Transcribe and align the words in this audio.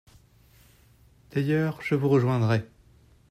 D'ailleurs, 1.29 1.79
je 1.83 1.93
vous 1.93 2.09
rejoindrai. 2.09 2.65